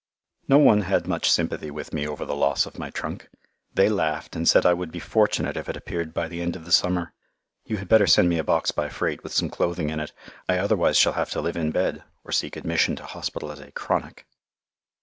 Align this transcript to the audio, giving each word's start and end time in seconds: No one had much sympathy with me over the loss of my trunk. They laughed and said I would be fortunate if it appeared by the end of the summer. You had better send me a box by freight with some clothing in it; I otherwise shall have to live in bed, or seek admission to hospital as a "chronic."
No 0.47 0.57
one 0.57 0.81
had 0.81 1.05
much 1.07 1.29
sympathy 1.29 1.69
with 1.69 1.93
me 1.93 2.07
over 2.07 2.25
the 2.25 2.35
loss 2.35 2.65
of 2.65 2.79
my 2.79 2.89
trunk. 2.89 3.29
They 3.75 3.87
laughed 3.87 4.35
and 4.35 4.49
said 4.49 4.65
I 4.65 4.73
would 4.73 4.91
be 4.91 4.97
fortunate 4.97 5.55
if 5.55 5.69
it 5.69 5.77
appeared 5.77 6.11
by 6.11 6.27
the 6.27 6.41
end 6.41 6.55
of 6.55 6.65
the 6.65 6.71
summer. 6.71 7.13
You 7.65 7.77
had 7.77 7.87
better 7.87 8.07
send 8.07 8.27
me 8.27 8.39
a 8.39 8.43
box 8.43 8.71
by 8.71 8.89
freight 8.89 9.21
with 9.23 9.31
some 9.31 9.51
clothing 9.51 9.91
in 9.91 9.99
it; 9.99 10.11
I 10.49 10.57
otherwise 10.57 10.97
shall 10.97 11.13
have 11.13 11.29
to 11.33 11.41
live 11.41 11.55
in 11.55 11.69
bed, 11.69 12.01
or 12.23 12.31
seek 12.31 12.55
admission 12.55 12.95
to 12.95 13.05
hospital 13.05 13.51
as 13.51 13.59
a 13.59 13.69
"chronic." 13.73 14.25